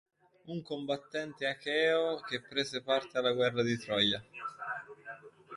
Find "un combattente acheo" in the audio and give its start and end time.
0.47-2.21